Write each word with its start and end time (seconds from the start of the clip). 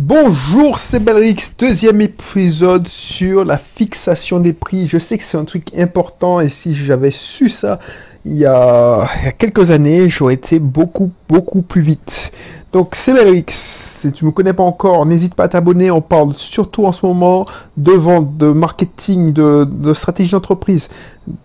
Bonjour, 0.00 0.78
c'est 0.78 1.00
Belrix, 1.00 1.54
deuxième 1.58 2.00
épisode 2.00 2.86
sur 2.86 3.44
la 3.44 3.58
fixation 3.58 4.38
des 4.38 4.52
prix. 4.52 4.86
Je 4.86 4.96
sais 4.96 5.18
que 5.18 5.24
c'est 5.24 5.36
un 5.36 5.44
truc 5.44 5.76
important 5.76 6.38
et 6.38 6.48
si 6.48 6.72
j'avais 6.76 7.10
su 7.10 7.48
ça 7.48 7.80
il 8.24 8.36
y 8.36 8.46
a, 8.46 9.08
quelques 9.38 9.72
années, 9.72 10.08
j'aurais 10.08 10.34
été 10.34 10.60
beaucoup, 10.60 11.10
beaucoup 11.28 11.62
plus 11.62 11.80
vite. 11.80 12.30
Donc 12.72 12.94
c'est 12.94 13.12
Belrix, 13.12 13.46
si 13.48 14.12
tu 14.12 14.24
ne 14.24 14.28
me 14.28 14.32
connais 14.32 14.52
pas 14.52 14.62
encore, 14.62 15.04
n'hésite 15.04 15.34
pas 15.34 15.44
à 15.44 15.48
t'abonner, 15.48 15.90
on 15.90 16.00
parle 16.00 16.34
surtout 16.36 16.84
en 16.86 16.92
ce 16.92 17.04
moment 17.04 17.44
de 17.76 17.90
vente, 17.90 18.36
de 18.36 18.52
marketing, 18.52 19.32
de, 19.32 19.64
de 19.68 19.94
stratégie 19.94 20.30
d'entreprise, 20.30 20.90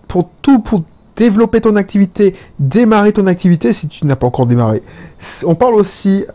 pour 0.08 0.30
tout, 0.44 0.60
pour 0.60 0.84
développer 1.16 1.60
ton 1.60 1.76
activité, 1.76 2.36
démarrer 2.60 3.14
ton 3.14 3.26
activité 3.26 3.74
si 3.74 3.88
tu 3.88 4.06
n'as 4.06 4.16
pas 4.16 4.28
encore 4.28 4.46
démarré. 4.46 4.84
On 5.44 5.56
parle 5.56 5.74
aussi 5.74 6.26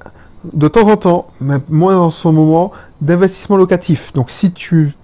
de 0.53 0.69
temps 0.69 0.89
en 0.89 0.97
temps, 0.97 1.27
mais 1.41 1.57
moins 1.69 1.97
en 1.97 2.11
ce 2.11 2.29
moment, 2.29 2.73
d'investissement 3.01 3.57
locatif. 3.57 4.13
Donc 4.13 4.31
si 4.31 4.53
tu, 4.53 4.95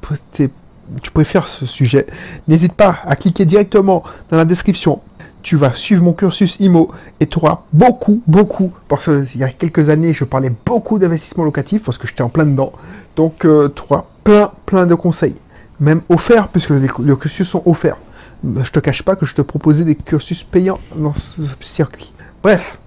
tu 1.03 1.11
préfères 1.11 1.49
ce 1.49 1.67
sujet, 1.67 2.07
n'hésite 2.49 2.73
pas 2.73 2.99
à 3.05 3.17
cliquer 3.17 3.45
directement 3.45 4.03
dans 4.31 4.37
la 4.37 4.45
description. 4.45 5.01
Tu 5.43 5.57
vas 5.57 5.75
suivre 5.75 6.03
mon 6.03 6.15
cursus 6.15 6.59
IMO 6.61 6.91
et 7.21 7.27
tu 7.27 7.39
auras 7.39 7.63
beaucoup, 7.73 8.23
beaucoup, 8.27 8.73
parce 8.89 9.05
qu'il 9.05 9.41
y 9.41 9.45
a 9.45 9.49
quelques 9.49 9.91
années, 9.91 10.15
je 10.15 10.25
parlais 10.25 10.53
beaucoup 10.65 10.99
d'investissement 10.99 11.45
locatif 11.45 11.83
parce 11.85 11.99
que 11.99 12.07
j'étais 12.09 12.23
en 12.23 12.31
plein 12.31 12.47
dedans. 12.47 12.73
Donc 13.17 13.45
euh, 13.45 13.69
tu 13.75 13.83
auras 13.91 14.05
plein, 14.25 14.51
plein 14.65 14.87
de 14.87 14.95
conseils, 14.95 15.37
même 15.81 16.01
offerts, 16.09 16.49
puisque 16.49 16.71
les, 16.71 16.89
les 17.01 17.17
cursus 17.17 17.47
sont 17.47 17.63
offerts. 17.67 17.99
Je 18.63 18.71
te 18.71 18.79
cache 18.79 19.03
pas 19.03 19.17
que 19.17 19.27
je 19.27 19.35
te 19.35 19.43
proposais 19.43 19.85
des 19.85 19.95
cursus 19.95 20.43
payants 20.43 20.81
dans 20.97 21.15
ce 21.15 21.43
circuit. 21.61 22.13
Bref, 22.43 22.79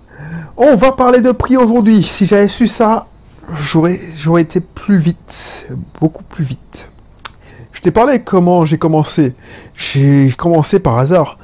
on 0.57 0.75
va 0.75 0.91
parler 0.91 1.21
de 1.21 1.31
prix 1.31 1.55
aujourd'hui. 1.55 2.03
Si 2.03 2.25
j'avais 2.25 2.47
su 2.47 2.67
ça, 2.67 3.07
j'aurais, 3.53 3.99
j'aurais 4.17 4.41
été 4.41 4.59
plus 4.59 4.97
vite, 4.97 5.67
beaucoup 6.01 6.23
plus 6.23 6.43
vite. 6.43 6.89
Je 7.71 7.81
t'ai 7.81 7.91
parlé 7.91 8.23
comment 8.23 8.65
j'ai 8.65 8.79
commencé. 8.79 9.35
J'ai 9.75 10.33
commencé 10.35 10.79
par 10.79 10.97
hasard. 10.97 11.37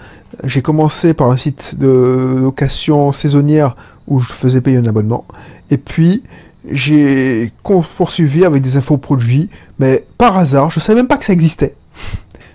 J'ai 0.44 0.64
commencé 0.64 1.14
par 1.14 1.30
un 1.30 1.38
site 1.38 1.76
de 1.78 2.40
location 2.42 3.14
saisonnière 3.14 3.76
où 4.08 4.20
je 4.20 4.34
faisais 4.34 4.60
payer 4.60 4.78
un 4.78 4.86
abonnement. 4.88 5.26
Et 5.70 5.78
puis, 5.78 6.24
j'ai 6.70 7.52
poursuivi 7.64 8.46
avec 8.46 8.64
des 8.64 8.78
infos 8.78 8.98
produits, 8.98 9.50
mais 9.78 10.06
par 10.18 10.38
hasard, 10.38 10.72
je 10.72 10.80
savais 10.80 11.00
même 11.00 11.08
pas 11.08 11.18
que 11.18 11.26
ça 11.26 11.34
existait. 11.34 11.76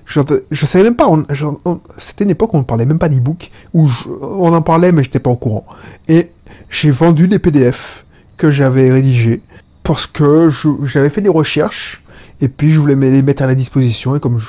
Je, 0.07 0.21
je 0.51 0.67
savais 0.67 0.85
même 0.85 0.97
pas, 0.97 1.07
c'était 1.99 2.25
une 2.25 2.31
époque 2.31 2.55
où 2.55 2.57
on 2.57 2.61
ne 2.61 2.65
parlait 2.65 2.87
même 2.87 2.99
pas 2.99 3.11
d'e-book, 3.11 3.51
où 3.75 3.87
on 4.23 4.55
en 4.55 4.63
parlait 4.63 4.91
mais 4.91 5.05
j'étais 5.05 5.19
pas 5.19 5.31
au 5.31 5.37
courant. 5.37 5.67
Et 6.09 6.31
j'ai 6.71 6.91
vendu 6.91 7.29
des 7.29 7.39
PDF 7.39 8.05
que 8.37 8.51
j'avais 8.51 8.91
rédigés 8.91 9.43
parce 9.83 10.07
que 10.07 10.51
j'avais 10.85 11.11
fait 11.11 11.21
des 11.21 11.29
recherches 11.29 12.03
et 12.41 12.49
puis 12.49 12.73
je 12.73 12.79
voulais 12.79 12.95
les 12.95 13.23
mettre 13.23 13.43
à 13.43 13.47
la 13.47 13.55
disposition 13.55 14.15
et 14.17 14.21
comme 14.21 14.39
je, 14.39 14.47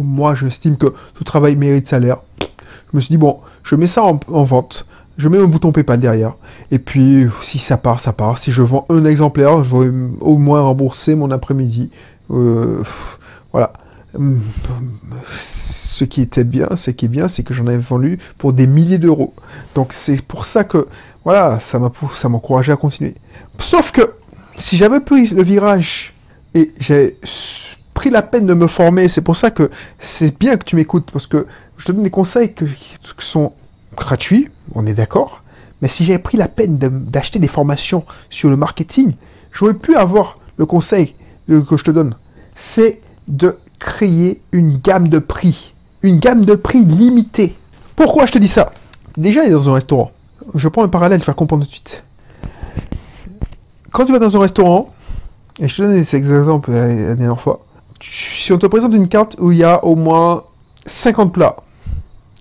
moi 0.00 0.34
j'estime 0.34 0.76
que 0.76 0.94
tout 1.14 1.24
travail 1.24 1.56
mérite 1.56 1.86
salaire, 1.86 2.18
je 2.40 2.96
me 2.96 3.00
suis 3.00 3.12
dit 3.12 3.18
bon, 3.18 3.40
je 3.64 3.74
mets 3.74 3.86
ça 3.86 4.02
en, 4.02 4.44
vente, 4.44 4.86
je 5.16 5.28
mets 5.28 5.38
un 5.38 5.46
bouton 5.46 5.72
PayPal 5.72 5.98
derrière 5.98 6.34
et 6.70 6.78
puis 6.78 7.26
si 7.40 7.58
ça 7.58 7.76
part, 7.76 8.00
ça 8.00 8.12
part. 8.12 8.38
Si 8.38 8.52
je 8.52 8.62
vends 8.62 8.86
un 8.90 9.04
exemplaire, 9.04 9.64
je 9.64 9.76
vais 9.76 9.90
au 10.20 10.38
moins 10.38 10.60
rembourser 10.60 11.14
mon 11.14 11.30
après-midi. 11.30 11.90
Euh, 12.30 12.82
voilà. 13.52 13.72
Ce 16.02 16.04
qui 16.04 16.20
était 16.20 16.42
bien, 16.42 16.66
ce 16.74 16.90
qui 16.90 17.04
est 17.04 17.08
bien, 17.08 17.28
c'est 17.28 17.44
que 17.44 17.54
j'en 17.54 17.68
avais 17.68 17.78
vendu 17.78 18.18
pour 18.36 18.52
des 18.52 18.66
milliers 18.66 18.98
d'euros. 18.98 19.34
Donc 19.76 19.92
c'est 19.92 20.20
pour 20.20 20.46
ça 20.46 20.64
que 20.64 20.88
voilà, 21.24 21.60
ça 21.60 21.78
m'a 21.78 21.92
ça 22.16 22.26
encouragé 22.28 22.72
à 22.72 22.76
continuer. 22.76 23.14
Sauf 23.60 23.92
que 23.92 24.14
si 24.56 24.76
j'avais 24.76 24.98
pris 24.98 25.28
le 25.28 25.44
virage 25.44 26.12
et 26.54 26.74
j'avais 26.80 27.16
pris 27.94 28.10
la 28.10 28.22
peine 28.22 28.46
de 28.46 28.54
me 28.54 28.66
former, 28.66 29.08
c'est 29.08 29.20
pour 29.20 29.36
ça 29.36 29.52
que 29.52 29.70
c'est 30.00 30.36
bien 30.36 30.56
que 30.56 30.64
tu 30.64 30.74
m'écoutes 30.74 31.08
parce 31.12 31.28
que 31.28 31.46
je 31.76 31.84
te 31.84 31.92
donne 31.92 32.02
des 32.02 32.10
conseils 32.10 32.52
qui 32.52 32.66
sont 33.18 33.52
gratuits, 33.96 34.48
on 34.74 34.84
est 34.84 34.94
d'accord. 34.94 35.44
Mais 35.82 35.86
si 35.86 36.04
j'avais 36.04 36.18
pris 36.18 36.36
la 36.36 36.48
peine 36.48 36.78
d'acheter 36.78 37.38
des 37.38 37.46
formations 37.46 38.04
sur 38.28 38.50
le 38.50 38.56
marketing, 38.56 39.12
j'aurais 39.52 39.74
pu 39.74 39.94
avoir 39.94 40.40
le 40.56 40.66
conseil 40.66 41.14
que 41.46 41.76
je 41.76 41.84
te 41.84 41.92
donne. 41.92 42.16
C'est 42.56 43.00
de 43.28 43.56
créer 43.78 44.40
une 44.50 44.78
gamme 44.78 45.06
de 45.06 45.20
prix. 45.20 45.71
Une 46.02 46.18
gamme 46.18 46.44
de 46.44 46.54
prix 46.54 46.84
limitée. 46.84 47.56
Pourquoi 47.96 48.26
je 48.26 48.32
te 48.32 48.38
dis 48.38 48.48
ça? 48.48 48.72
Déjà, 49.16 49.48
dans 49.48 49.68
un 49.68 49.74
restaurant 49.74 50.12
je 50.54 50.68
prends 50.68 50.84
un 50.84 50.88
parallèle, 50.88 51.20
je 51.20 51.26
vais 51.26 51.34
comprendre 51.34 51.64
tout 51.64 51.70
de 51.70 51.74
suite. 51.74 52.04
Quand 53.90 54.04
tu 54.04 54.12
vas 54.12 54.18
dans 54.18 54.36
un 54.36 54.40
restaurant, 54.40 54.92
et 55.58 55.68
je 55.68 55.76
te 55.76 55.82
donne 55.82 56.04
ces 56.04 56.16
exemples 56.16 56.72
la 56.72 57.14
dernière 57.14 57.40
fois, 57.40 57.64
si 58.00 58.52
on 58.52 58.58
te 58.58 58.66
présente 58.66 58.94
une 58.94 59.08
carte 59.08 59.36
où 59.38 59.52
il 59.52 59.58
y 59.58 59.64
a 59.64 59.84
au 59.84 59.96
moins 59.96 60.44
50 60.86 61.32
plats, 61.32 61.56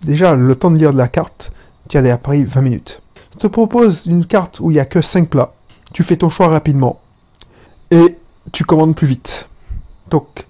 déjà 0.04 0.36
le 0.36 0.56
temps 0.56 0.72
de 0.72 0.78
lire 0.78 0.94
de 0.94 0.98
la 0.98 1.08
carte, 1.08 1.52
tu 1.90 1.98
as 1.98 2.14
après 2.14 2.44
20 2.44 2.62
minutes. 2.62 3.02
Je 3.34 3.40
te 3.40 3.48
propose 3.48 4.06
une 4.06 4.26
carte 4.26 4.60
où 4.60 4.72
il 4.72 4.76
n'y 4.76 4.80
a 4.80 4.86
que 4.86 5.02
5 5.02 5.30
plats, 5.30 5.54
tu 5.94 6.04
fais 6.04 6.16
ton 6.16 6.30
choix 6.30 6.48
rapidement 6.48 7.00
et 7.92 8.18
tu 8.52 8.64
commandes 8.64 8.96
plus 8.96 9.08
vite. 9.08 9.48
Donc 10.10 10.46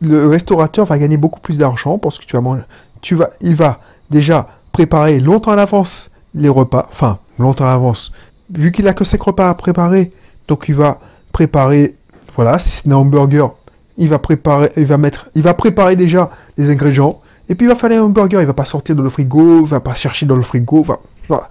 le 0.00 0.26
restaurateur 0.26 0.86
va 0.86 0.98
gagner 0.98 1.16
beaucoup 1.16 1.40
plus 1.40 1.58
d'argent 1.58 1.98
parce 1.98 2.18
que 2.18 2.24
tu 2.24 2.34
vas 2.36 2.42
manger, 2.42 2.62
tu 3.00 3.14
vas, 3.14 3.30
il 3.40 3.54
va 3.54 3.80
déjà 4.10 4.48
préparer 4.72 5.20
longtemps 5.20 5.52
à 5.52 5.56
l'avance 5.56 6.10
les 6.34 6.48
repas, 6.48 6.88
enfin, 6.90 7.18
longtemps 7.38 7.66
à 7.66 7.70
l'avance. 7.70 8.12
Vu 8.50 8.72
qu'il 8.72 8.88
a 8.88 8.94
que 8.94 9.04
5 9.04 9.20
repas 9.20 9.48
à 9.48 9.54
préparer, 9.54 10.12
donc 10.48 10.66
il 10.68 10.74
va 10.74 10.98
préparer, 11.32 11.96
voilà, 12.34 12.58
si 12.58 12.70
c'est 12.70 12.88
un 12.88 12.96
hamburger, 12.96 13.52
il 13.96 14.08
va 14.08 14.18
préparer, 14.18 14.70
il 14.76 14.86
va 14.86 14.98
mettre, 14.98 15.30
il 15.34 15.42
va 15.42 15.54
préparer 15.54 15.96
déjà 15.96 16.30
les 16.56 16.70
ingrédients, 16.70 17.20
et 17.48 17.54
puis 17.54 17.66
il 17.66 17.68
va 17.68 17.76
faire 17.76 17.90
un 17.92 18.04
hamburger, 18.04 18.40
il 18.40 18.46
va 18.46 18.54
pas 18.54 18.64
sortir 18.64 18.96
de 18.96 19.02
le 19.02 19.10
frigo, 19.10 19.62
il 19.62 19.68
va 19.68 19.80
pas 19.80 19.94
chercher 19.94 20.26
dans 20.26 20.36
le 20.36 20.42
frigo, 20.42 20.84
voilà. 21.28 21.48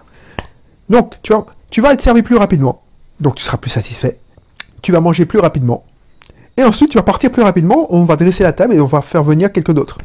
Donc, 0.89 1.15
tu 1.21 1.33
vois, 1.33 1.45
tu 1.69 1.81
vas 1.81 1.93
être 1.93 2.01
servi 2.01 2.23
plus 2.23 2.37
rapidement, 2.37 2.81
donc 3.19 3.35
tu 3.35 3.43
seras 3.43 3.57
plus 3.57 3.69
satisfait, 3.69 4.19
tu 4.81 4.91
vas 4.91 5.01
manger 5.01 5.25
plus 5.25 5.39
rapidement, 5.39 5.83
et 6.57 6.63
ensuite 6.63 6.91
tu 6.91 6.97
vas 6.97 7.03
partir 7.03 7.31
plus 7.31 7.43
rapidement, 7.43 7.87
on 7.89 8.03
va 8.03 8.15
dresser 8.15 8.43
la 8.43 8.53
table 8.53 8.73
et 8.73 8.79
on 8.79 8.85
va 8.85 9.01
faire 9.01 9.23
venir 9.23 9.51
quelqu'un 9.51 9.73
d'autre. 9.73 9.97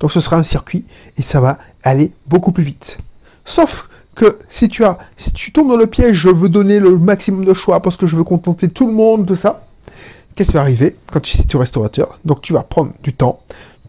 Donc 0.00 0.10
ce 0.12 0.20
sera 0.20 0.36
un 0.36 0.42
circuit, 0.42 0.84
et 1.16 1.22
ça 1.22 1.40
va 1.40 1.58
aller 1.82 2.12
beaucoup 2.26 2.52
plus 2.52 2.64
vite. 2.64 2.98
Sauf 3.44 3.88
que 4.14 4.38
si 4.48 4.68
tu 4.68 4.84
as, 4.84 4.98
si 5.16 5.32
tu 5.32 5.52
tombes 5.52 5.68
dans 5.68 5.76
le 5.76 5.86
piège, 5.86 6.16
je 6.16 6.28
veux 6.28 6.48
donner 6.48 6.80
le 6.80 6.98
maximum 6.98 7.44
de 7.44 7.54
choix 7.54 7.80
parce 7.80 7.96
que 7.96 8.06
je 8.06 8.16
veux 8.16 8.24
contenter 8.24 8.68
tout 8.68 8.86
le 8.86 8.92
monde, 8.92 9.24
de 9.24 9.34
ça, 9.34 9.64
qu'est-ce 10.34 10.50
qui 10.50 10.54
va 10.54 10.60
arriver 10.60 10.96
quand 11.10 11.20
tu 11.20 11.38
es 11.38 11.58
restaurateur? 11.58 12.18
Donc 12.24 12.40
tu 12.40 12.52
vas 12.52 12.62
prendre 12.62 12.92
du 13.02 13.12
temps, 13.12 13.40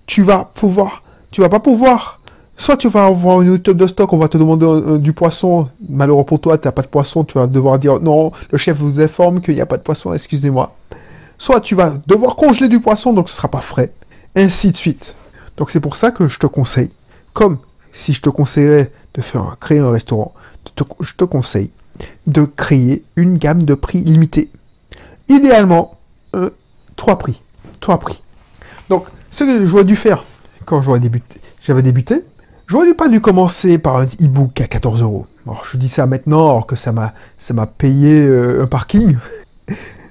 tu 0.05 0.21
vas 0.21 0.49
pouvoir, 0.53 1.03
tu 1.31 1.41
vas 1.41 1.49
pas 1.49 1.59
pouvoir, 1.59 2.19
soit 2.57 2.77
tu 2.77 2.89
vas 2.89 3.05
avoir 3.05 3.41
une 3.41 3.47
YouTube 3.47 3.77
de 3.77 3.87
stock, 3.87 4.13
on 4.13 4.17
va 4.17 4.27
te 4.27 4.37
demander 4.37 4.65
euh, 4.65 4.97
du 4.97 5.13
poisson, 5.13 5.69
malheureux 5.89 6.23
pour 6.23 6.39
toi, 6.39 6.57
tu 6.57 6.67
n'as 6.67 6.71
pas 6.71 6.83
de 6.83 6.87
poisson, 6.87 7.23
tu 7.23 7.37
vas 7.37 7.47
devoir 7.47 7.79
dire 7.79 7.99
non, 7.99 8.31
le 8.51 8.57
chef 8.57 8.77
vous 8.77 9.01
informe 9.01 9.41
qu'il 9.41 9.55
n'y 9.55 9.61
a 9.61 9.65
pas 9.65 9.77
de 9.77 9.83
poisson, 9.83 10.13
excusez-moi. 10.13 10.75
Soit 11.43 11.59
tu 11.59 11.75
vas 11.75 11.95
devoir 12.07 12.37
congeler 12.37 12.69
du 12.69 12.79
poisson, 12.79 13.11
donc 13.11 13.27
ce 13.27 13.35
sera 13.35 13.49
pas 13.49 13.59
frais, 13.59 13.91
ainsi 14.33 14.71
de 14.71 14.77
suite. 14.77 15.17
Donc 15.57 15.71
c'est 15.71 15.81
pour 15.81 15.97
ça 15.97 16.09
que 16.09 16.29
je 16.29 16.39
te 16.39 16.47
conseille, 16.47 16.89
comme 17.33 17.57
si 17.91 18.13
je 18.13 18.21
te 18.21 18.29
conseillerais 18.29 18.93
de 19.13 19.21
faire 19.21 19.57
créer 19.59 19.79
un 19.79 19.91
restaurant, 19.91 20.33
je 21.01 21.13
te 21.13 21.25
conseille 21.25 21.69
de 22.27 22.45
créer 22.45 23.03
une 23.17 23.37
gamme 23.37 23.63
de 23.63 23.73
prix 23.73 23.99
limitée. 23.99 24.51
Idéalement, 25.27 25.97
euh, 26.33 26.49
trois 26.95 27.17
prix. 27.17 27.41
Trois 27.81 27.99
prix. 27.99 28.21
Donc, 28.87 29.07
ce 29.29 29.43
que 29.43 29.65
j'aurais 29.65 29.83
dû 29.83 29.97
faire 29.97 30.23
quand 30.63 30.81
j'avais 30.81 31.01
débuté, 31.01 31.41
j'aurais 32.67 32.87
dû 32.87 32.93
pas 32.93 33.09
dû 33.09 33.19
commencer 33.19 33.79
par 33.79 33.97
un 33.97 34.05
e-book 34.05 34.61
à 34.61 34.67
14 34.67 35.01
euros. 35.01 35.27
Alors, 35.45 35.65
je 35.69 35.75
dis 35.75 35.89
ça 35.89 36.05
maintenant, 36.05 36.51
alors 36.51 36.67
que 36.67 36.77
ça 36.77 36.93
m'a, 36.93 37.13
ça 37.37 37.53
m'a 37.53 37.67
payé 37.67 38.21
euh, 38.21 38.63
un 38.63 38.67
parking. 38.67 39.17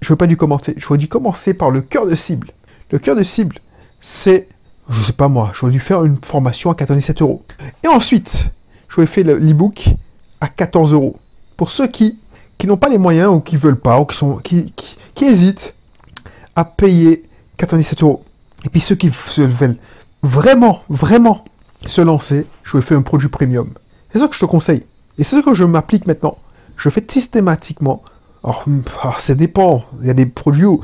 Je 0.00 0.08
n'aurais 0.08 0.18
pas 0.18 0.26
dû 0.26 0.36
commencer. 0.36 0.74
J'aurais 0.76 0.98
dû 0.98 1.08
commencer 1.08 1.54
par 1.54 1.70
le 1.70 1.80
cœur 1.80 2.06
de 2.06 2.14
cible. 2.14 2.52
Le 2.90 2.98
cœur 2.98 3.16
de 3.16 3.22
cible, 3.22 3.56
c'est 4.00 4.48
je 4.90 5.02
sais 5.02 5.12
pas 5.12 5.28
moi, 5.28 5.52
j'aurais 5.54 5.72
dû 5.72 5.80
faire 5.80 6.04
une 6.04 6.16
formation 6.20 6.70
à 6.70 6.74
97 6.74 7.22
euros. 7.22 7.44
Et 7.84 7.88
ensuite, 7.88 8.46
j'aurais 8.88 9.06
fait 9.06 9.22
l'e-book 9.22 9.88
à 10.40 10.48
14 10.48 10.92
euros. 10.92 11.16
Pour 11.56 11.70
ceux 11.70 11.86
qui, 11.86 12.18
n'ont 12.64 12.76
pas 12.76 12.88
les 12.88 12.98
moyens 12.98 13.32
ou 13.32 13.40
qui 13.40 13.56
veulent 13.56 13.78
pas 13.78 14.00
ou 14.00 14.04
qui, 14.04 14.16
sont, 14.16 14.36
qui, 14.36 14.72
hésitent 15.20 15.74
à 16.56 16.64
payer 16.64 17.22
97 17.56 18.02
euros. 18.02 18.24
Et 18.64 18.68
puis 18.68 18.80
ceux 18.80 18.96
qui 18.96 19.10
veulent 19.38 19.76
vraiment, 20.22 20.82
vraiment 20.88 21.44
se 21.86 22.00
lancer, 22.00 22.46
j'aurais 22.64 22.82
fait 22.82 22.94
un 22.94 23.02
produit 23.02 23.28
premium. 23.28 23.70
C'est 24.12 24.18
ça 24.18 24.28
que 24.28 24.34
je 24.34 24.40
te 24.40 24.44
conseille. 24.44 24.84
Et 25.18 25.24
c'est 25.24 25.36
ça 25.36 25.42
que 25.42 25.54
je 25.54 25.64
m'applique 25.64 26.06
maintenant. 26.06 26.36
Je 26.76 26.90
fais 26.90 27.04
systématiquement. 27.06 28.02
Alors, 28.44 28.64
ça 29.18 29.34
dépend. 29.34 29.84
Il 30.00 30.06
y 30.06 30.10
a 30.10 30.14
des 30.14 30.26
produits 30.26 30.64
où, 30.64 30.82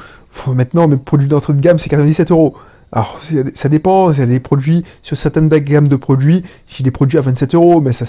maintenant, 0.48 0.88
mes 0.88 0.96
produits 0.96 1.28
d'entrée 1.28 1.54
de 1.54 1.60
gamme, 1.60 1.78
c'est 1.78 1.88
97 1.88 2.30
euros. 2.30 2.56
Alors, 2.92 3.20
ça 3.54 3.68
dépend, 3.68 4.12
il 4.12 4.18
y 4.18 4.22
a 4.22 4.26
des 4.26 4.40
produits, 4.40 4.84
sur 5.02 5.16
certaines 5.16 5.48
gammes 5.48 5.88
de 5.88 5.96
produits, 5.96 6.44
j'ai 6.68 6.84
des 6.84 6.92
produits 6.92 7.18
à 7.18 7.20
27 7.20 7.54
euros, 7.54 7.80
mais 7.80 7.92
ça, 7.92 8.04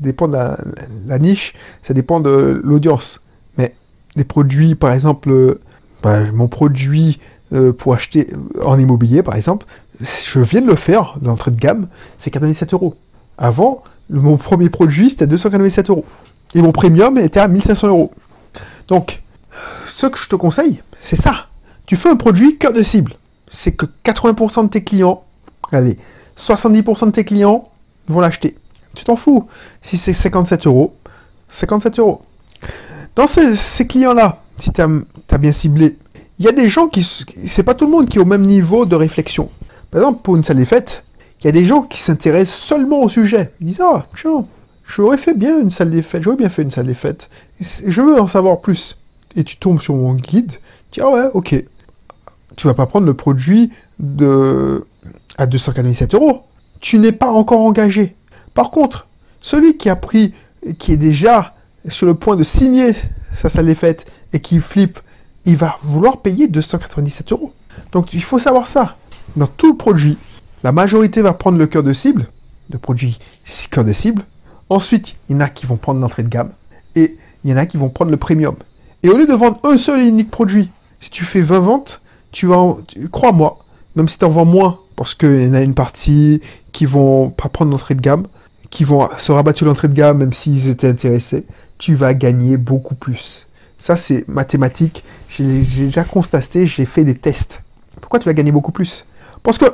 dépend 0.00 0.28
de 0.28 0.38
la, 1.06 1.18
niche, 1.18 1.54
ça 1.82 1.94
dépend 1.94 2.20
de 2.20 2.60
l'audience. 2.62 3.20
Mais 3.58 3.74
des 4.16 4.24
produits, 4.24 4.76
par 4.76 4.92
exemple, 4.92 5.30
euh, 5.30 5.60
bah, 6.02 6.20
mon 6.32 6.46
produit 6.46 7.18
euh, 7.52 7.72
pour 7.72 7.92
acheter 7.92 8.28
en 8.64 8.78
immobilier, 8.78 9.24
par 9.24 9.34
exemple, 9.34 9.66
je 10.00 10.38
viens 10.40 10.60
de 10.60 10.68
le 10.68 10.76
faire, 10.76 11.18
l'entrée 11.22 11.50
de 11.50 11.56
gamme, 11.56 11.88
c'est 12.16 12.30
97 12.30 12.72
euros. 12.72 12.94
Avant, 13.36 13.82
mon 14.08 14.36
premier 14.36 14.70
produit, 14.70 15.10
c'était 15.10 15.26
297 15.26 15.90
euros. 15.90 16.04
Et 16.54 16.62
mon 16.62 16.72
premium 16.72 17.18
était 17.18 17.40
à 17.40 17.48
1500 17.48 17.88
euros. 17.88 18.12
Donc, 18.90 19.22
ce 19.88 20.06
que 20.06 20.18
je 20.18 20.28
te 20.28 20.36
conseille, 20.36 20.82
c'est 21.00 21.16
ça. 21.16 21.46
Tu 21.86 21.96
fais 21.96 22.10
un 22.10 22.16
produit 22.16 22.58
cœur 22.58 22.72
de 22.72 22.82
cible. 22.82 23.14
C'est 23.50 23.72
que 23.72 23.86
80% 24.04 24.64
de 24.64 24.68
tes 24.68 24.84
clients, 24.84 25.24
allez, 25.72 25.96
70% 26.36 27.06
de 27.06 27.10
tes 27.10 27.24
clients 27.24 27.70
vont 28.08 28.20
l'acheter. 28.20 28.56
Tu 28.94 29.04
t'en 29.04 29.16
fous. 29.16 29.48
Si 29.80 29.96
c'est 29.96 30.12
57 30.12 30.66
euros, 30.66 30.94
57 31.48 31.98
euros. 32.00 32.22
Dans 33.16 33.26
ces, 33.26 33.86
clients-là, 33.86 34.42
si 34.58 34.72
tu 34.72 34.80
as, 34.80 35.38
bien 35.38 35.52
ciblé, 35.52 35.96
il 36.38 36.44
y 36.44 36.48
a 36.48 36.52
des 36.52 36.68
gens 36.68 36.88
qui. 36.88 37.02
C'est 37.46 37.62
pas 37.62 37.74
tout 37.74 37.86
le 37.86 37.90
monde 37.90 38.08
qui 38.08 38.18
est 38.18 38.20
au 38.20 38.26
même 38.26 38.46
niveau 38.46 38.86
de 38.86 38.96
réflexion. 38.96 39.50
Par 39.90 40.00
exemple, 40.00 40.22
pour 40.22 40.36
une 40.36 40.44
salle 40.44 40.56
des 40.56 40.66
fêtes, 40.66 41.04
il 41.40 41.46
y 41.46 41.48
a 41.48 41.52
des 41.52 41.64
gens 41.64 41.82
qui 41.82 42.00
s'intéressent 42.00 42.58
seulement 42.58 43.02
au 43.02 43.08
sujet. 43.08 43.52
Ils 43.60 43.68
disent 43.68 43.82
Ah, 43.82 44.06
tiens, 44.16 44.44
j'aurais 44.90 45.18
fait 45.18 45.34
bien 45.34 45.60
une 45.60 45.70
salle 45.70 45.90
des 45.90 46.02
fêtes, 46.02 46.22
j'aurais 46.22 46.36
bien 46.36 46.48
fait 46.48 46.62
une 46.62 46.70
salle 46.70 46.86
des 46.86 46.94
fêtes. 46.94 47.30
Je 47.60 48.02
veux 48.02 48.20
en 48.20 48.26
savoir 48.26 48.60
plus. 48.60 48.98
Et 49.36 49.44
tu 49.44 49.56
tombes 49.56 49.80
sur 49.80 49.94
mon 49.94 50.14
guide, 50.14 50.52
tu 50.90 51.00
dis 51.00 51.00
Ah 51.00 51.10
ouais, 51.10 51.30
ok. 51.34 51.64
Tu 52.56 52.66
vas 52.66 52.74
pas 52.74 52.86
prendre 52.86 53.06
le 53.06 53.14
produit 53.14 53.70
de 53.98 54.84
à 55.38 55.46
297 55.46 56.14
euros. 56.14 56.42
Tu 56.80 56.98
n'es 56.98 57.12
pas 57.12 57.30
encore 57.30 57.60
engagé. 57.60 58.16
Par 58.52 58.70
contre, 58.70 59.06
celui 59.40 59.76
qui 59.76 59.88
a 59.88 59.96
pris, 59.96 60.34
qui 60.78 60.92
est 60.92 60.96
déjà 60.96 61.54
sur 61.88 62.06
le 62.06 62.14
point 62.14 62.36
de 62.36 62.42
signer 62.42 62.92
sa 63.32 63.48
salle 63.48 63.66
des 63.66 63.74
fêtes 63.74 64.06
et 64.32 64.40
qui 64.40 64.58
flippe, 64.58 64.98
il 65.46 65.56
va 65.56 65.78
vouloir 65.82 66.20
payer 66.20 66.48
297 66.48 67.32
euros. 67.32 67.52
Donc 67.92 68.12
il 68.12 68.22
faut 68.22 68.38
savoir 68.38 68.66
ça. 68.66 68.96
Dans 69.36 69.46
tout 69.46 69.74
produit, 69.74 70.18
la 70.64 70.72
majorité 70.72 71.22
va 71.22 71.32
prendre 71.32 71.56
le 71.56 71.66
cœur 71.66 71.84
de 71.84 71.92
cible, 71.92 72.26
le 72.70 72.78
produit 72.78 73.18
cœur 73.70 73.84
de 73.84 73.92
cible. 73.92 74.24
Ensuite, 74.70 75.16
il 75.28 75.34
y 75.34 75.36
en 75.36 75.40
a 75.40 75.48
qui 75.48 75.66
vont 75.66 75.76
prendre 75.76 76.00
l'entrée 76.00 76.22
de 76.22 76.28
gamme 76.28 76.50
et 76.94 77.18
il 77.44 77.50
y 77.50 77.52
en 77.52 77.56
a 77.56 77.66
qui 77.66 77.76
vont 77.76 77.88
prendre 77.88 78.12
le 78.12 78.16
premium. 78.16 78.54
Et 79.02 79.08
au 79.08 79.16
lieu 79.16 79.26
de 79.26 79.34
vendre 79.34 79.58
un 79.64 79.76
seul 79.76 80.00
et 80.00 80.06
unique 80.06 80.30
produit, 80.30 80.70
si 81.00 81.10
tu 81.10 81.24
fais 81.24 81.42
20 81.42 81.60
ventes, 81.60 82.00
tu 82.30 82.46
vas, 82.46 82.76
crois-moi, 83.10 83.58
même 83.96 84.08
si 84.08 84.18
tu 84.18 84.24
en 84.24 84.30
vends 84.30 84.44
moins, 84.44 84.78
parce 84.94 85.14
qu'il 85.14 85.42
y 85.42 85.48
en 85.48 85.54
a 85.54 85.62
une 85.62 85.74
partie 85.74 86.40
qui 86.72 86.86
vont 86.86 87.30
pas 87.30 87.48
prendre 87.48 87.72
l'entrée 87.72 87.96
de 87.96 88.00
gamme, 88.00 88.26
qui 88.70 88.84
vont 88.84 89.08
se 89.18 89.32
rabattre 89.32 89.58
sur 89.58 89.66
l'entrée 89.66 89.88
de 89.88 89.94
gamme 89.94 90.18
même 90.18 90.32
s'ils 90.32 90.68
étaient 90.68 90.88
intéressés, 90.88 91.46
tu 91.78 91.96
vas 91.96 92.14
gagner 92.14 92.56
beaucoup 92.56 92.94
plus. 92.94 93.48
Ça, 93.78 93.96
c'est 93.96 94.28
mathématique. 94.28 95.02
J'ai 95.28 95.62
déjà 95.62 96.04
constaté, 96.04 96.66
j'ai 96.66 96.84
fait 96.84 97.02
des 97.02 97.16
tests. 97.16 97.62
Pourquoi 98.00 98.20
tu 98.20 98.26
vas 98.26 98.34
gagner 98.34 98.52
beaucoup 98.52 98.72
plus? 98.72 99.04
Parce 99.42 99.58
que, 99.58 99.64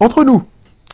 entre 0.00 0.24
nous, 0.24 0.42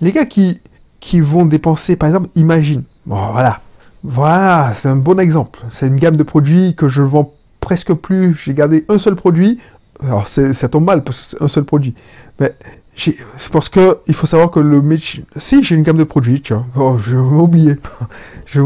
les 0.03 0.13
gars 0.13 0.27
qui, 0.27 0.61
qui 1.01 1.21
vont 1.21 1.47
dépenser, 1.47 1.97
par 1.97 2.09
exemple, 2.09 2.29
imagine, 2.35 2.83
bon, 3.07 3.33
voilà, 3.33 3.61
voilà, 4.05 4.73
c'est 4.75 4.89
un 4.89 4.97
bon 4.97 5.19
exemple. 5.19 5.61
C'est 5.71 5.87
une 5.87 5.97
gamme 5.97 6.17
de 6.17 6.23
produits 6.23 6.75
que 6.75 6.89
je 6.89 7.03
vends 7.03 7.33
presque 7.61 7.93
plus. 7.93 8.35
J'ai 8.45 8.55
gardé 8.55 8.85
un 8.89 8.99
seul 8.99 9.17
produit. 9.17 9.59
Alors, 10.03 10.29
ça 10.29 10.69
tombe 10.69 10.85
mal 10.85 11.03
parce 11.03 11.19
que 11.19 11.31
c'est 11.31 11.43
un 11.43 11.49
seul 11.49 11.65
produit. 11.65 11.95
Mais 12.39 12.55
c'est 12.97 13.17
parce 13.51 13.69
que 13.69 13.99
il 14.07 14.15
faut 14.15 14.27
savoir 14.27 14.51
que 14.51 14.61
le 14.61 14.83
métier. 14.83 15.25
Si, 15.37 15.63
j'ai 15.63 15.75
une 15.75 15.83
gamme 15.83 15.97
de 15.97 16.05
produits, 16.05 16.41
tiens. 16.41 16.67
Oh, 16.77 16.97
je 16.99 17.17
oublié. 17.17 17.77
Je... 18.47 18.61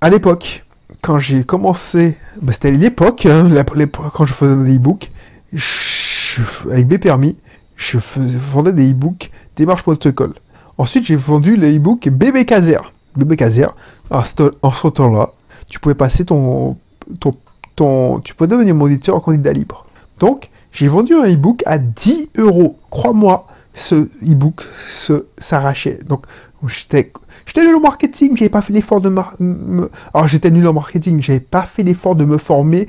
À 0.00 0.08
l'époque, 0.08 0.64
quand 1.02 1.18
j'ai 1.18 1.44
commencé, 1.44 2.16
bah, 2.40 2.52
c'était 2.52 2.72
l'époque, 2.72 3.26
hein, 3.26 3.50
quand 4.14 4.24
je 4.24 4.32
faisais 4.32 4.56
des 4.64 4.76
e-books, 4.76 5.10
avec 6.70 6.88
mes 6.88 6.98
permis, 6.98 7.36
je 7.76 7.98
vendais 7.98 8.72
des 8.72 8.92
e-books 8.92 9.30
démarche 9.56 9.82
protocole. 9.82 10.34
Ensuite, 10.78 11.04
j'ai 11.04 11.16
vendu 11.16 11.56
le 11.56 11.76
e-book 11.76 12.08
Bébé 12.08 12.46
Caser. 12.46 12.78
Bébé 13.16 13.36
Caser, 13.36 13.66
en 14.10 14.24
ce 14.24 14.88
temps-là, 14.88 15.32
tu 15.68 15.78
pouvais 15.78 15.94
passer 15.94 16.24
ton, 16.24 16.76
ton, 17.20 17.34
ton, 17.76 18.20
tu 18.20 18.34
pouvais 18.34 18.48
devenir 18.48 18.74
moniteur 18.74 19.16
en 19.16 19.20
candidat 19.20 19.52
libre. 19.52 19.86
Donc, 20.18 20.50
j'ai 20.72 20.88
vendu 20.88 21.14
un 21.14 21.24
e-book 21.24 21.62
à 21.66 21.78
10 21.78 22.30
euros. 22.38 22.78
Crois-moi, 22.90 23.46
ce 23.74 24.08
e-book 24.22 24.62
s'arrachait. 25.38 26.00
Donc, 26.06 26.26
j'étais 26.66 27.12
J'étais 27.46 27.64
nul 27.64 27.76
en 27.76 27.80
marketing, 27.80 28.36
j'avais 28.36 28.48
pas 28.48 28.62
fait 28.62 28.72
l'effort 28.72 29.00
de 29.00 29.08
me... 29.08 29.90
Alors 30.14 30.28
j'étais 30.28 30.50
nul 30.50 30.66
en 30.66 30.72
marketing, 30.72 31.22
j'avais 31.22 31.40
pas 31.40 31.62
fait 31.62 31.82
l'effort 31.82 32.14
de 32.14 32.24
me 32.24 32.38
former 32.38 32.88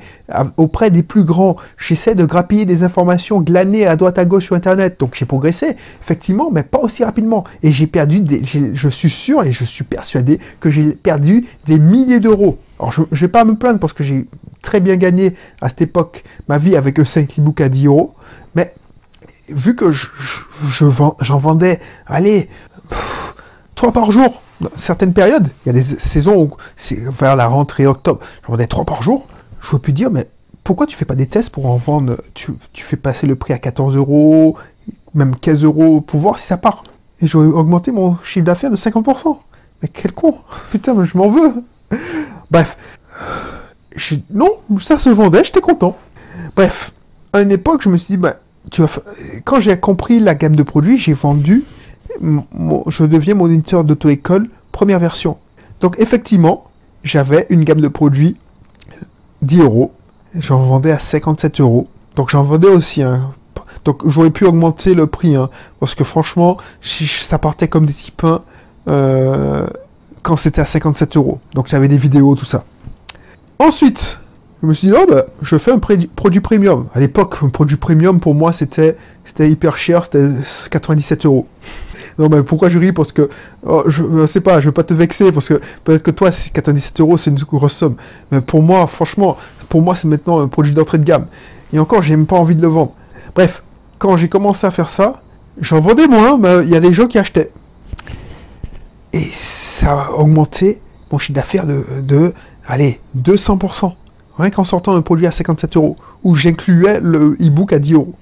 auprès 0.56 0.90
des 0.90 1.02
plus 1.02 1.24
grands. 1.24 1.56
J'essaie 1.76 2.14
de 2.14 2.24
grappiller 2.24 2.64
des 2.64 2.82
informations 2.82 3.40
glanées 3.40 3.86
à 3.86 3.96
droite 3.96 4.18
à 4.18 4.24
gauche 4.24 4.44
sur 4.44 4.56
internet. 4.56 4.96
Donc 5.00 5.14
j'ai 5.14 5.26
progressé, 5.26 5.76
effectivement, 6.00 6.50
mais 6.52 6.62
pas 6.62 6.78
aussi 6.78 7.04
rapidement. 7.04 7.44
Et 7.62 7.72
j'ai 7.72 7.86
perdu 7.86 8.20
des... 8.20 8.42
Je 8.44 8.88
suis 8.88 9.10
sûr 9.10 9.42
et 9.44 9.52
je 9.52 9.64
suis 9.64 9.84
persuadé 9.84 10.38
que 10.60 10.70
j'ai 10.70 10.92
perdu 10.92 11.46
des 11.66 11.78
milliers 11.78 12.20
d'euros. 12.20 12.58
Alors 12.78 12.92
je, 12.92 13.02
ne 13.02 13.16
vais 13.16 13.28
pas 13.28 13.44
me 13.44 13.54
plaindre 13.54 13.78
parce 13.78 13.92
que 13.92 14.04
j'ai 14.04 14.26
très 14.60 14.80
bien 14.80 14.96
gagné 14.96 15.34
à 15.60 15.68
cette 15.68 15.82
époque 15.82 16.24
ma 16.48 16.58
vie 16.58 16.76
avec 16.76 16.98
un 16.98 17.04
5 17.04 17.38
e-book 17.38 17.60
à 17.60 17.68
10 17.68 17.86
euros. 17.86 18.14
Mais 18.54 18.74
vu 19.48 19.74
que 19.76 19.90
j'en 19.90 20.08
je, 20.66 20.86
j'en 21.20 21.38
vendais, 21.38 21.80
allez, 22.06 22.48
trois 23.82 23.92
par 23.92 24.12
jour, 24.12 24.40
certaines 24.76 25.12
périodes, 25.12 25.48
il 25.64 25.68
y 25.68 25.70
a 25.70 25.72
des 25.72 25.82
saisons 25.82 26.40
où, 26.40 26.50
c'est 26.76 26.94
vers 26.94 27.34
la 27.34 27.48
rentrée 27.48 27.84
octobre, 27.84 28.20
j'en 28.46 28.52
vendais 28.52 28.68
3 28.68 28.84
par 28.84 29.02
jour, 29.02 29.26
je 29.60 29.70
peux 29.70 29.80
plus 29.80 29.92
dire, 29.92 30.08
mais 30.08 30.28
pourquoi 30.62 30.86
tu 30.86 30.96
fais 30.96 31.04
pas 31.04 31.16
des 31.16 31.26
tests 31.26 31.50
pour 31.50 31.66
en 31.66 31.78
vendre 31.78 32.16
tu, 32.32 32.54
fais 32.74 32.96
passer 32.96 33.26
le 33.26 33.34
prix 33.34 33.52
à 33.52 33.58
14 33.58 33.96
euros, 33.96 34.56
même 35.14 35.34
15 35.34 35.64
euros, 35.64 36.00
pour 36.00 36.20
voir 36.20 36.38
si 36.38 36.46
ça 36.46 36.58
part. 36.58 36.84
Et 37.20 37.26
j'aurais 37.26 37.48
augmenté 37.48 37.90
mon 37.90 38.16
chiffre 38.22 38.46
d'affaires 38.46 38.70
de 38.70 38.76
50%. 38.76 39.36
Mais 39.82 39.88
quel 39.88 40.12
con 40.12 40.38
Putain, 40.70 40.94
mais 40.94 41.04
je 41.04 41.18
m'en 41.18 41.28
veux 41.28 41.52
Bref. 42.52 42.76
Non, 44.30 44.50
ça 44.80 44.96
se 44.96 45.10
vendait, 45.10 45.42
j'étais 45.42 45.60
content. 45.60 45.96
Bref, 46.54 46.92
à 47.32 47.42
une 47.42 47.50
époque, 47.50 47.82
je 47.82 47.88
me 47.88 47.96
suis 47.96 48.14
dit, 48.14 48.16
bah, 48.16 48.36
tu 48.70 48.80
vas 48.82 48.88
quand 49.44 49.58
j'ai 49.58 49.76
compris 49.76 50.20
la 50.20 50.36
gamme 50.36 50.54
de 50.54 50.62
produits, 50.62 50.98
j'ai 50.98 51.14
vendu 51.14 51.64
je 52.20 53.04
deviens 53.04 53.34
moniteur 53.34 53.84
d'auto-école 53.84 54.48
première 54.72 54.98
version. 54.98 55.36
Donc 55.80 55.96
effectivement, 55.98 56.64
j'avais 57.04 57.46
une 57.50 57.64
gamme 57.64 57.80
de 57.80 57.88
produits 57.88 58.36
10 59.42 59.60
euros. 59.60 59.92
J'en 60.34 60.58
vendais 60.58 60.92
à 60.92 60.98
57 60.98 61.60
euros. 61.60 61.88
Donc 62.16 62.30
j'en 62.30 62.42
vendais 62.42 62.68
aussi. 62.68 63.02
Hein. 63.02 63.32
Donc 63.84 64.08
j'aurais 64.08 64.30
pu 64.30 64.44
augmenter 64.44 64.94
le 64.94 65.06
prix. 65.06 65.36
Hein, 65.36 65.50
parce 65.80 65.94
que 65.94 66.04
franchement, 66.04 66.56
ça 66.80 67.38
partait 67.38 67.68
comme 67.68 67.86
des 67.86 67.92
petits 67.92 68.10
pains 68.10 68.42
euh, 68.88 69.66
quand 70.22 70.36
c'était 70.36 70.60
à 70.60 70.66
57 70.66 71.16
euros. 71.16 71.38
Donc 71.54 71.68
j'avais 71.68 71.88
des 71.88 71.98
vidéos, 71.98 72.34
tout 72.34 72.44
ça. 72.44 72.64
Ensuite, 73.58 74.18
je 74.62 74.68
me 74.68 74.74
suis 74.74 74.88
dit, 74.88 74.94
oh 74.96 75.06
bah, 75.08 75.24
je 75.42 75.58
fais 75.58 75.72
un 75.72 75.80
produit 75.80 76.40
premium. 76.40 76.86
À 76.94 77.00
l'époque, 77.00 77.36
un 77.42 77.48
produit 77.48 77.76
premium, 77.76 78.20
pour 78.20 78.34
moi, 78.34 78.52
c'était 78.52 78.96
hyper 79.40 79.76
cher, 79.76 80.04
c'était 80.04 80.28
97 80.70 81.26
euros. 81.26 81.46
Non, 82.18 82.28
mais 82.28 82.42
pourquoi 82.42 82.68
je 82.68 82.78
ris? 82.78 82.92
Parce 82.92 83.10
que, 83.10 83.30
oh, 83.66 83.84
je 83.86 84.02
ne 84.02 84.26
sais 84.26 84.42
pas, 84.42 84.60
je 84.60 84.66
veux 84.66 84.72
pas 84.72 84.82
te 84.82 84.92
vexer, 84.92 85.32
parce 85.32 85.48
que 85.48 85.62
peut-être 85.82 86.02
que 86.02 86.10
toi, 86.10 86.30
97 86.30 87.00
euros, 87.00 87.16
c'est 87.16 87.30
une 87.30 87.38
grosse 87.38 87.72
somme. 87.72 87.96
Mais 88.30 88.42
pour 88.42 88.62
moi, 88.62 88.86
franchement, 88.86 89.38
pour 89.70 89.80
moi, 89.80 89.96
c'est 89.96 90.08
maintenant 90.08 90.38
un 90.38 90.46
produit 90.46 90.74
d'entrée 90.74 90.98
de 90.98 91.04
gamme. 91.04 91.24
Et 91.72 91.78
encore, 91.78 92.02
j'ai 92.02 92.14
même 92.14 92.26
pas 92.26 92.36
envie 92.36 92.54
de 92.54 92.60
le 92.60 92.68
vendre. 92.68 92.92
Bref, 93.34 93.62
quand 93.98 94.18
j'ai 94.18 94.28
commencé 94.28 94.66
à 94.66 94.70
faire 94.70 94.90
ça, 94.90 95.22
j'en 95.58 95.80
vendais 95.80 96.06
moins, 96.06 96.36
mais 96.36 96.64
il 96.64 96.68
y 96.68 96.76
a 96.76 96.80
des 96.80 96.92
gens 96.92 97.06
qui 97.06 97.18
achetaient. 97.18 97.50
Et 99.14 99.28
ça 99.30 99.92
a 99.92 100.10
augmenté 100.10 100.82
mon 101.10 101.18
chiffre 101.18 101.32
d'affaires 101.34 101.66
de, 101.66 101.82
de, 102.02 102.34
allez, 102.66 103.00
200%. 103.16 103.94
Rien 104.38 104.50
qu'en 104.50 104.64
sortant 104.64 104.96
un 104.96 105.02
produit 105.02 105.26
à 105.26 105.30
57 105.30 105.76
euros, 105.76 105.96
où 106.24 106.34
j'incluais 106.34 107.00
le 107.00 107.36
e-book 107.40 107.72
à 107.72 107.78
10 107.78 107.94
euros. 107.94 108.14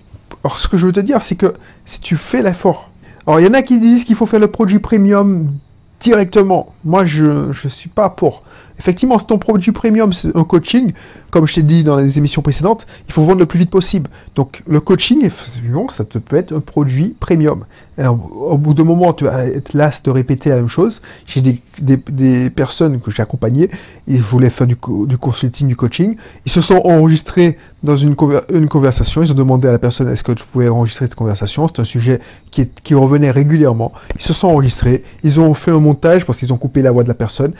Alors, 0.45 0.59
ce 0.59 0.69
que 0.69 0.76
je 0.76 0.87
veux 0.87 0.93
te 0.93 1.00
dire, 1.00 1.23
c'est 1.23 1.37
que 1.37 1.55
si 1.85 2.00
tu 2.00 2.17
fais 2.17 2.43
l'effort 2.43 2.90
alors, 3.26 3.40
il 3.40 3.47
y 3.47 3.49
en 3.49 3.55
a 3.55 3.62
qui 3.62 3.79
disent 3.79 4.05
qu'il 4.05 4.17
faut 4.17 4.26
faire 4.26 4.40
le 4.40 4.49
produit 4.49 4.79
premium 4.79 5.52
directement. 6.00 6.75
Moi, 6.85 7.05
je 7.05 7.50
ne 7.50 7.69
suis 7.69 7.90
pas 7.90 8.09
pour. 8.09 8.43
Effectivement, 8.81 9.19
si 9.19 9.27
ton 9.27 9.37
produit 9.37 9.73
premium, 9.73 10.15
c'est 10.15 10.35
un 10.35 10.45
coaching, 10.45 10.93
comme 11.31 11.47
je 11.47 11.57
t'ai 11.57 11.63
dit 11.63 11.85
dans 11.85 11.97
les 11.97 12.17
émissions 12.17 12.41
précédentes, 12.41 12.87
il 13.07 13.13
faut 13.13 13.23
vendre 13.23 13.41
le 13.41 13.45
plus 13.45 13.59
vite 13.59 13.69
possible. 13.69 14.09
Donc, 14.35 14.63
le 14.67 14.81
coaching, 14.81 15.23
effectivement, 15.23 15.87
ça 15.91 16.07
te 16.07 16.17
peut 16.17 16.37
être 16.37 16.57
un 16.57 16.61
produit 16.61 17.15
premium. 17.21 17.65
au 17.99 18.57
bout 18.57 18.73
d'un 18.73 18.85
moment, 18.85 19.13
tu 19.13 19.25
vas 19.25 19.45
être 19.45 19.75
las 19.75 20.03
de 20.03 20.11
répéter 20.11 20.49
la 20.49 20.57
même 20.57 20.69
chose. 20.69 21.03
J'ai 21.27 21.43
des, 21.43 22.51
personnes 22.51 23.01
que 23.01 23.11
j'ai 23.11 23.21
accompagnées, 23.21 23.69
ils 24.09 24.23
voulaient 24.23 24.49
faire 24.49 24.67
du, 24.67 24.77
consulting, 24.77 25.69
du 25.69 25.77
coaching. 25.77 26.17
Ils 26.47 26.53
se 26.53 26.63
sont 26.63 26.81
enregistrés 26.85 27.59
dans 27.83 27.97
une, 27.97 28.17
conversation. 28.17 29.23
Ils 29.23 29.31
ont 29.31 29.35
demandé 29.35 29.69
à 29.69 29.73
la 29.73 29.79
personne 29.79 30.09
est-ce 30.09 30.25
que 30.25 30.33
tu 30.33 30.45
pouvais 30.51 30.71
enregistrer 30.71 31.05
cette 31.05 31.15
conversation? 31.15 31.69
C'est 31.69 31.81
un 31.81 31.85
sujet 31.85 32.21
qui, 32.51 32.95
revenait 32.95 33.31
régulièrement. 33.31 33.93
Ils 34.17 34.25
se 34.25 34.33
sont 34.33 34.49
enregistrés. 34.49 35.05
Ils 35.23 35.39
ont 35.39 35.53
fait 35.53 35.71
un 35.71 35.81
montage 35.81 36.25
parce 36.25 36.39
qu'ils 36.39 36.53
ont 36.53 36.57
coupé 36.57 36.81
la 36.81 36.93
voix 36.93 37.03
de 37.03 37.09
la 37.09 37.15
personne. 37.15 37.53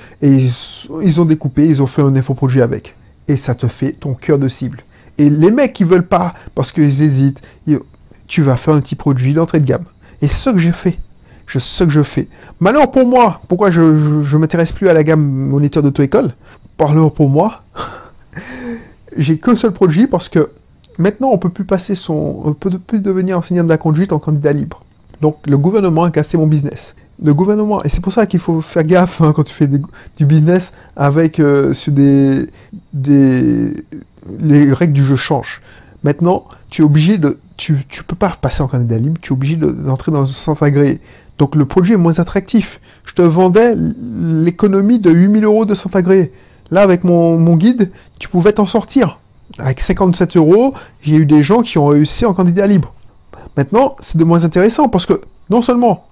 Ont 1.19 1.25
découpé, 1.25 1.67
ils 1.67 1.83
ont 1.83 1.87
fait 1.87 2.03
un 2.03 2.15
infoproduit 2.15 2.61
avec. 2.61 2.95
Et 3.27 3.37
ça 3.37 3.55
te 3.55 3.67
fait 3.67 3.93
ton 3.93 4.15
cœur 4.15 4.39
de 4.39 4.49
cible. 4.49 4.83
Et 5.19 5.31
les 5.31 5.51
mecs 5.51 5.73
qui 5.73 5.85
veulent 5.85 6.07
pas, 6.07 6.35
parce 6.55 6.73
qu'ils 6.73 7.03
hésitent, 7.03 7.43
tu 8.27 8.43
vas 8.43 8.57
faire 8.57 8.75
un 8.75 8.81
petit 8.81 8.95
produit 8.95 9.35
d'entrée 9.35 9.61
de 9.61 9.67
gamme. 9.67 9.85
Et 10.23 10.29
ce 10.29 10.51
que 10.51 10.59
j'ai 10.59 10.73
fait. 10.73 10.99
Je 11.47 11.59
ce 11.59 11.83
que 11.83 11.91
je 11.91 12.05
fais. 12.05 12.29
Malheur 12.61 12.93
pour 12.93 13.07
moi, 13.07 13.41
pourquoi 13.49 13.73
je 13.73 13.81
ne 13.81 14.39
m'intéresse 14.39 14.71
plus 14.71 14.89
à 14.89 14.93
la 14.93 15.03
gamme 15.03 15.23
moniteur 15.23 15.83
d'auto-école? 15.83 16.33
Malheur 16.79 17.13
pour 17.13 17.29
moi, 17.29 17.65
j'ai 19.17 19.37
qu'un 19.39 19.57
seul 19.57 19.73
produit 19.73 20.07
parce 20.07 20.29
que 20.29 20.51
maintenant 20.97 21.31
on 21.33 21.39
peut 21.39 21.49
plus 21.49 21.65
passer 21.65 21.97
son, 21.97 22.41
on 22.45 22.53
peut 22.53 22.71
plus 22.79 23.01
devenir 23.01 23.37
enseignant 23.37 23.65
de 23.65 23.69
la 23.69 23.79
conduite 23.79 24.13
en 24.13 24.21
candidat 24.21 24.53
libre. 24.53 24.85
Donc 25.21 25.39
le 25.45 25.59
gouvernement 25.59 26.05
a 26.05 26.11
cassé 26.11 26.37
mon 26.37 26.47
business. 26.47 26.95
Le 27.23 27.35
gouvernement, 27.35 27.83
et 27.83 27.91
c'est 27.91 28.01
pour 28.01 28.13
ça 28.13 28.25
qu'il 28.27 28.41
faut 28.41 28.63
faire 28.63 28.85
gaffe 28.85 29.21
hein, 29.21 29.33
quand 29.35 29.45
tu 29.45 29.53
fais 29.53 29.69
du 29.69 30.25
business 30.25 30.73
avec 30.97 31.39
euh, 31.39 31.75
sur 31.75 31.93
des, 31.93 32.47
des, 32.95 33.75
les 34.39 34.73
règles 34.73 34.95
du 34.95 35.05
jeu 35.05 35.17
changent. 35.17 35.61
Maintenant, 36.03 36.47
tu 36.71 36.81
es 36.81 36.85
obligé 36.85 37.19
de, 37.19 37.39
tu, 37.59 37.85
tu 37.89 38.03
peux 38.05 38.17
pas 38.17 38.35
passer 38.41 38.63
en 38.63 38.69
candidat 38.69 38.97
libre, 38.97 39.19
tu 39.21 39.33
es 39.33 39.33
obligé 39.33 39.57
d'entrer 39.57 40.13
dans 40.13 40.23
un 40.23 40.27
centre 40.27 40.63
agréé. 40.63 41.01
Donc 41.37 41.57
le 41.57 41.67
produit 41.67 41.93
est 41.93 41.99
moins 41.99 42.19
attractif. 42.19 42.81
Je 43.05 43.13
te 43.13 43.23
vendais 43.23 43.75
l'économie 43.75 44.99
de 44.99 45.11
8000 45.11 45.45
euros 45.45 45.65
de 45.67 45.75
centre 45.75 45.97
agréé. 45.97 46.33
Là, 46.71 46.83
avec 46.83 47.05
mon, 47.05 47.37
mon 47.37 47.57
guide, 47.57 47.91
tu 48.19 48.29
pouvais 48.29 48.53
t'en 48.53 48.67
sortir. 48.67 49.19
Avec 49.59 49.81
57 49.81 50.37
euros, 50.37 50.75
j'ai 51.03 51.17
eu 51.17 51.27
des 51.27 51.43
gens 51.43 51.63
qui 51.63 51.77
ont 51.79 51.87
réussi 51.87 52.25
en 52.25 52.33
candidat 52.33 52.67
libre. 52.67 52.95
Maintenant, 53.57 53.97
c'est 54.01 54.17
de 54.17 54.25
moins 54.25 54.45
intéressant 54.45 54.89
parce 54.89 55.07
que 55.07 55.21
non 55.51 55.61
seulement 55.61 56.07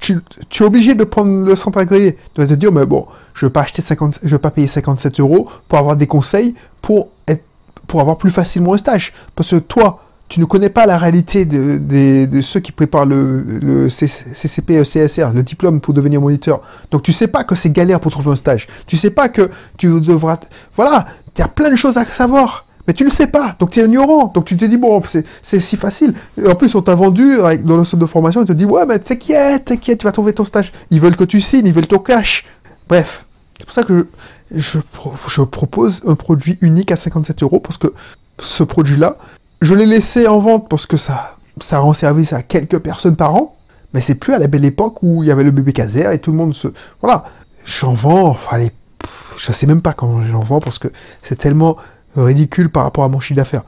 tu, 0.00 0.20
es 0.60 0.62
obligé 0.62 0.94
de 0.94 1.04
prendre 1.04 1.46
le 1.46 1.56
centre 1.56 1.78
agréé, 1.78 2.18
tu 2.34 2.40
vas 2.40 2.46
te 2.46 2.54
dire, 2.54 2.72
mais 2.72 2.86
bon, 2.86 3.06
je 3.34 3.44
ne 3.44 3.48
vais 3.48 3.52
pas 3.52 3.62
acheter 3.62 3.82
50, 3.82 4.20
je 4.22 4.28
vais 4.28 4.38
pas 4.38 4.50
payer 4.50 4.66
57 4.66 5.20
euros 5.20 5.48
pour 5.68 5.78
avoir 5.78 5.96
des 5.96 6.06
conseils 6.06 6.54
pour 6.82 7.08
être, 7.26 7.44
pour 7.86 8.00
avoir 8.00 8.18
plus 8.18 8.30
facilement 8.30 8.74
un 8.74 8.78
stage. 8.78 9.12
Parce 9.34 9.50
que 9.50 9.56
toi, 9.56 10.00
tu 10.28 10.40
ne 10.40 10.44
connais 10.46 10.70
pas 10.70 10.86
la 10.86 10.98
réalité 10.98 11.44
de, 11.44 12.40
ceux 12.42 12.60
qui 12.60 12.72
préparent 12.72 13.06
le, 13.06 13.88
CCP 13.88 14.74
et 14.74 14.82
CSR, 14.82 15.32
le 15.34 15.42
diplôme 15.42 15.80
pour 15.80 15.94
devenir 15.94 16.20
moniteur. 16.20 16.60
Donc 16.90 17.02
tu 17.02 17.12
sais 17.12 17.28
pas 17.28 17.44
que 17.44 17.54
c'est 17.54 17.70
galère 17.70 18.00
pour 18.00 18.10
trouver 18.10 18.30
un 18.30 18.36
stage. 18.36 18.66
Tu 18.86 18.96
sais 18.96 19.10
pas 19.10 19.28
que 19.28 19.50
tu 19.76 19.88
devras... 20.00 20.38
Voilà, 20.76 21.04
tu 21.34 21.42
as 21.42 21.48
plein 21.48 21.70
de 21.70 21.76
choses 21.76 21.98
à 21.98 22.04
savoir. 22.06 22.66
Mais 22.86 22.92
tu 22.94 23.04
ne 23.04 23.08
le 23.08 23.14
sais 23.14 23.26
pas, 23.26 23.56
donc 23.58 23.70
tu 23.70 23.80
es 23.80 23.84
ignorant. 23.84 24.26
Donc 24.26 24.44
tu 24.44 24.56
te 24.56 24.64
dis, 24.64 24.76
bon, 24.76 25.02
c'est 25.42 25.60
si 25.60 25.76
facile. 25.76 26.14
Et 26.40 26.46
en 26.46 26.54
plus, 26.54 26.74
on 26.74 26.82
t'a 26.82 26.94
vendu 26.94 27.38
dans 27.64 27.76
le 27.76 27.84
centre 27.84 28.02
de 28.02 28.06
formation, 28.06 28.42
ils 28.42 28.46
te 28.46 28.52
disent, 28.52 28.66
ouais, 28.66 28.84
mais 28.86 28.98
t'inquiète, 28.98 29.66
t'inquiète, 29.66 29.98
tu 30.00 30.04
vas 30.04 30.12
trouver 30.12 30.32
ton 30.32 30.44
stage. 30.44 30.72
Ils 30.90 31.00
veulent 31.00 31.16
que 31.16 31.24
tu 31.24 31.40
signes, 31.40 31.66
ils 31.66 31.72
veulent 31.72 31.86
ton 31.86 31.98
cash. 31.98 32.44
Bref, 32.88 33.24
c'est 33.58 33.64
pour 33.64 33.74
ça 33.74 33.84
que 33.84 34.08
je, 34.54 35.42
propose 35.42 36.02
un 36.06 36.14
produit 36.14 36.58
unique 36.60 36.92
à 36.92 36.96
57 36.96 37.42
euros, 37.42 37.60
parce 37.60 37.78
que 37.78 37.92
ce 38.40 38.62
produit-là, 38.62 39.16
je 39.62 39.74
l'ai 39.74 39.86
laissé 39.86 40.26
en 40.28 40.38
vente 40.38 40.68
parce 40.68 40.86
que 40.86 40.96
ça, 40.96 41.36
ça 41.60 41.78
rend 41.78 41.94
service 41.94 42.32
à 42.32 42.42
quelques 42.42 42.78
personnes 42.78 43.16
par 43.16 43.34
an. 43.34 43.56
Mais 43.94 44.00
c'est 44.00 44.16
plus 44.16 44.34
à 44.34 44.38
la 44.38 44.48
belle 44.48 44.64
époque 44.64 45.02
où 45.02 45.22
il 45.22 45.28
y 45.28 45.30
avait 45.30 45.44
le 45.44 45.52
bébé 45.52 45.72
caser 45.72 46.04
et 46.12 46.18
tout 46.18 46.32
le 46.32 46.36
monde 46.36 46.52
se... 46.52 46.66
Voilà, 47.00 47.24
j'en 47.64 47.94
vends, 47.94 48.36
allez, 48.50 48.72
je 49.38 49.52
sais 49.52 49.66
même 49.66 49.82
pas 49.82 49.92
comment 49.92 50.24
j'en 50.24 50.40
vends 50.40 50.58
parce 50.58 50.80
que 50.80 50.88
c'est 51.22 51.36
tellement 51.36 51.76
ridicule 52.16 52.70
par 52.70 52.84
rapport 52.84 53.04
à 53.04 53.08
mon 53.08 53.20
chiffre 53.20 53.36
d'affaires. 53.36 53.64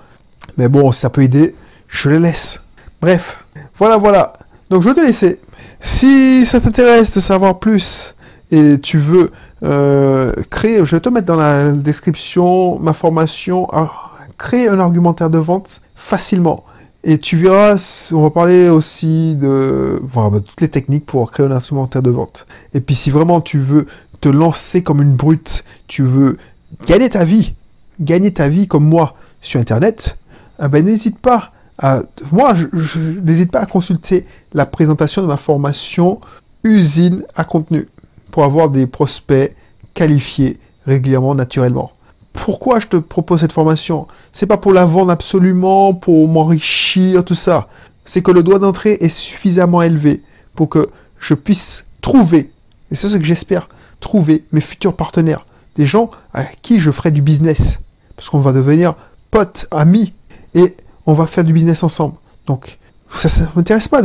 Mais 0.56 0.68
bon, 0.68 0.92
ça 0.92 1.10
peut 1.10 1.22
aider, 1.22 1.54
je 1.88 2.08
le 2.08 2.18
laisse. 2.18 2.60
Bref, 3.00 3.44
voilà, 3.78 3.96
voilà. 3.96 4.34
Donc 4.70 4.82
je 4.82 4.88
vais 4.88 4.94
te 4.94 5.00
laisser. 5.00 5.40
Si 5.80 6.46
ça 6.46 6.60
t'intéresse 6.60 7.14
de 7.14 7.20
savoir 7.20 7.58
plus 7.58 8.14
et 8.50 8.78
tu 8.80 8.98
veux 8.98 9.30
euh, 9.62 10.32
créer, 10.50 10.84
je 10.84 10.96
vais 10.96 11.00
te 11.00 11.08
mettre 11.08 11.26
dans 11.26 11.36
la 11.36 11.70
description 11.70 12.78
ma 12.78 12.92
formation 12.92 13.70
à 13.72 13.90
créer 14.38 14.68
un 14.68 14.80
argumentaire 14.80 15.30
de 15.30 15.38
vente 15.38 15.80
facilement. 15.94 16.64
Et 17.04 17.18
tu 17.18 17.36
verras, 17.36 18.10
on 18.12 18.22
va 18.22 18.30
parler 18.30 18.68
aussi 18.68 19.36
de 19.36 20.00
voilà, 20.02 20.30
bah, 20.30 20.40
toutes 20.44 20.60
les 20.60 20.68
techniques 20.68 21.06
pour 21.06 21.30
créer 21.30 21.46
un 21.46 21.52
argumentaire 21.52 22.02
de 22.02 22.10
vente. 22.10 22.46
Et 22.74 22.80
puis 22.80 22.94
si 22.94 23.10
vraiment 23.10 23.40
tu 23.40 23.58
veux 23.58 23.86
te 24.20 24.28
lancer 24.28 24.82
comme 24.82 25.00
une 25.00 25.14
brute, 25.14 25.64
tu 25.86 26.02
veux 26.02 26.38
gagner 26.86 27.08
ta 27.08 27.24
vie, 27.24 27.54
gagner 28.00 28.32
ta 28.32 28.48
vie 28.48 28.68
comme 28.68 28.84
moi 28.84 29.14
sur 29.42 29.60
Internet, 29.60 30.18
eh 30.62 30.68
ben, 30.68 30.84
n'hésite 30.84 31.18
pas 31.18 31.52
à... 31.78 32.02
Moi, 32.32 32.54
je, 32.54 32.98
n'hésite 32.98 33.50
pas 33.50 33.60
à 33.60 33.66
consulter 33.66 34.26
la 34.52 34.66
présentation 34.66 35.22
de 35.22 35.26
ma 35.26 35.36
formation 35.36 36.20
usine 36.64 37.24
à 37.34 37.44
contenu 37.44 37.88
pour 38.30 38.44
avoir 38.44 38.70
des 38.70 38.86
prospects 38.86 39.54
qualifiés 39.94 40.58
régulièrement, 40.86 41.34
naturellement. 41.34 41.92
Pourquoi 42.32 42.80
je 42.80 42.86
te 42.86 42.96
propose 42.96 43.40
cette 43.40 43.52
formation? 43.52 44.06
C'est 44.32 44.46
pas 44.46 44.58
pour 44.58 44.72
la 44.72 44.84
vendre 44.84 45.10
absolument, 45.10 45.94
pour 45.94 46.28
m'enrichir, 46.28 47.24
tout 47.24 47.34
ça. 47.34 47.68
C'est 48.04 48.22
que 48.22 48.30
le 48.30 48.42
droit 48.42 48.58
d'entrée 48.58 48.98
est 49.00 49.08
suffisamment 49.08 49.82
élevé 49.82 50.22
pour 50.54 50.68
que 50.68 50.88
je 51.18 51.34
puisse 51.34 51.84
trouver, 52.02 52.52
et 52.90 52.94
c'est 52.94 53.08
ce 53.08 53.16
que 53.16 53.24
j'espère, 53.24 53.68
trouver 54.00 54.44
mes 54.52 54.60
futurs 54.60 54.94
partenaires, 54.94 55.46
des 55.76 55.86
gens 55.86 56.10
à 56.34 56.44
qui 56.44 56.78
je 56.78 56.90
ferai 56.90 57.10
du 57.10 57.22
business 57.22 57.78
parce 58.16 58.28
qu'on 58.28 58.40
va 58.40 58.52
devenir 58.52 58.94
potes, 59.30 59.66
amis, 59.70 60.12
et 60.54 60.76
on 61.06 61.12
va 61.12 61.26
faire 61.26 61.44
du 61.44 61.52
business 61.52 61.82
ensemble. 61.82 62.14
Donc, 62.46 62.78
ça 63.16 63.28
ne 63.42 63.46
m'intéresse 63.54 63.88
pas 63.88 64.02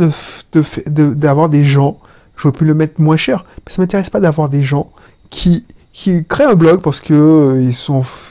d'avoir 0.54 1.48
de, 1.48 1.56
des 1.56 1.64
gens, 1.64 1.98
je 2.36 2.48
veux 2.48 2.52
plus 2.52 2.66
le 2.66 2.74
mettre 2.74 3.00
moins 3.00 3.16
cher, 3.16 3.44
mais 3.64 3.72
ça 3.72 3.80
m'intéresse 3.82 4.10
pas 4.10 4.20
d'avoir 4.20 4.48
des 4.48 4.62
gens 4.62 4.90
qui, 5.30 5.64
créent 6.28 6.44
un 6.44 6.54
blog 6.54 6.80
parce 6.80 7.00
que 7.00 7.14
euh, 7.14 7.62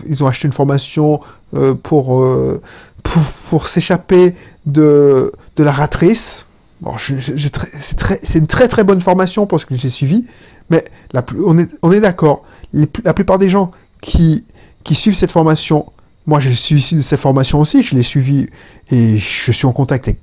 ils, 0.07 0.23
ont 0.23 0.27
acheté 0.27 0.47
une 0.47 0.53
formation 0.53 1.21
euh, 1.55 1.75
pour, 1.75 2.21
euh, 2.21 2.61
pour, 3.03 3.21
pour 3.49 3.67
s'échapper 3.67 4.35
de, 4.65 5.31
la 5.57 5.71
ratrice. 5.71 6.45
Bon, 6.81 6.93
c'est 6.97 8.39
une 8.39 8.47
très 8.47 8.67
très 8.67 8.83
bonne 8.83 9.01
formation 9.01 9.45
parce 9.45 9.65
que 9.65 9.75
j'ai 9.75 9.89
suivi, 9.89 10.25
mais 10.71 10.85
on 11.13 11.55
on 11.83 11.91
est 11.91 11.99
d'accord, 11.99 12.43
la 12.73 13.13
plupart 13.13 13.37
des 13.37 13.49
gens 13.49 13.71
qui, 14.01 14.45
qui 14.83 14.95
suivent 14.95 15.15
cette 15.15 15.31
formation, 15.31 15.91
moi 16.27 16.39
je 16.39 16.49
suis 16.51 16.75
ici 16.75 16.95
de 16.95 17.01
cette 17.01 17.19
formation 17.19 17.59
aussi, 17.59 17.83
je 17.83 17.95
l'ai 17.95 18.03
suivi 18.03 18.47
et 18.89 19.17
je 19.17 19.51
suis 19.51 19.65
en 19.65 19.71
contact 19.71 20.07
avec 20.07 20.19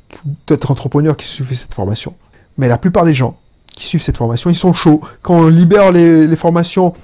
d'autres 0.46 0.70
entrepreneurs 0.70 1.16
qui 1.16 1.26
suivent 1.26 1.52
cette 1.54 1.74
formation. 1.74 2.14
Mais 2.56 2.68
la 2.68 2.78
plupart 2.78 3.04
des 3.04 3.14
gens 3.14 3.36
qui 3.74 3.84
suivent 3.86 4.02
cette 4.02 4.16
formation, 4.16 4.50
ils 4.50 4.56
sont 4.56 4.72
chauds. 4.72 5.00
Quand 5.22 5.34
on 5.34 5.46
libère 5.46 5.92
les, 5.92 6.36
formations 6.36 6.94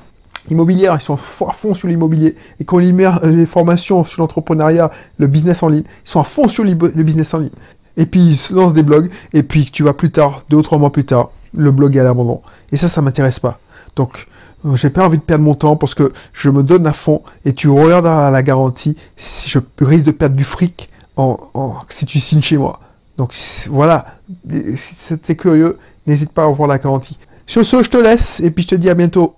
immobilières, 0.51 0.97
ils 1.01 1.05
sont 1.05 1.15
à 1.15 1.53
fond 1.53 1.75
sur 1.75 1.87
l'immobilier. 1.87 2.37
Et 2.59 2.65
quand 2.65 2.77
on 2.77 2.81
libère 2.81 3.25
les 3.25 3.47
formations 3.47 4.05
sur 4.05 4.21
l'entrepreneuriat, 4.21 4.91
le 5.19 5.27
business 5.29 5.63
en 5.63 5.69
ligne, 5.69 5.85
ils 6.05 6.11
sont 6.11 6.21
à 6.21 6.25
fond 6.25 6.49
sur 6.49 6.65
le 6.65 6.75
business 6.75 7.33
en 7.35 7.39
ligne. 7.39 7.53
Et 7.97 8.07
puis 8.07 8.21
ils 8.21 8.37
se 8.37 8.53
lancent 8.53 8.73
des 8.73 8.83
blogs, 8.83 9.11
et 9.33 9.45
puis 9.45 9.67
tu 9.67 9.85
vas 9.85 9.93
plus 9.93 10.11
tard, 10.11 10.43
deux 10.51 10.57
ou 10.57 10.63
trois 10.63 10.79
mois 10.79 10.91
plus 10.91 11.05
tard, 11.05 11.31
le 11.57 11.71
blog 11.71 11.97
est 11.97 12.01
à 12.01 12.05
l'abandon. 12.05 12.43
Et 12.73 12.77
ça, 12.77 12.89
ça 12.89 13.01
m'intéresse 13.01 13.39
pas. 13.39 13.61
Donc, 13.95 14.27
j'ai 14.75 14.91
pas 14.91 15.07
envie 15.07 15.19
de 15.19 15.23
perdre 15.23 15.45
mon 15.45 15.55
temps 15.55 15.77
parce 15.77 15.95
que 15.95 16.13
je 16.33 16.49
me 16.51 16.63
donne 16.63 16.87
à 16.87 16.93
fond 16.93 17.23
et 17.45 17.53
tu 17.53 17.69
regardes 17.69 18.07
à 18.07 18.31
la 18.31 18.43
garantie 18.43 18.97
si 19.17 19.49
je 19.49 19.59
risque 19.81 20.07
de 20.07 20.11
perdre 20.11 20.37
du 20.37 20.45
fric 20.45 20.89
en, 21.17 21.39
si 21.89 22.07
tu 22.07 22.19
signes 22.21 22.43
chez 22.43 22.57
moi. 22.57 22.81
Donc 23.17 23.35
voilà, 23.69 24.19
si 24.77 25.17
t'es 25.19 25.37
curieux, 25.37 25.79
n'hésite 26.07 26.33
pas 26.33 26.45
à 26.45 26.47
voir 26.49 26.69
la 26.69 26.79
garantie. 26.79 27.19
Sur 27.47 27.65
ce, 27.65 27.83
je 27.83 27.91
te 27.91 27.97
laisse 27.97 28.41
et 28.41 28.51
puis 28.51 28.65
je 28.65 28.69
te 28.69 28.75
dis 28.75 28.91
à 28.91 28.95
bientôt. 28.95 29.37